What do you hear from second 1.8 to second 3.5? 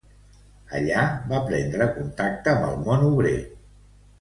contacte amb el món obrer.